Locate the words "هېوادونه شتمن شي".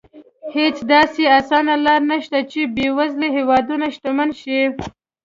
3.37-4.61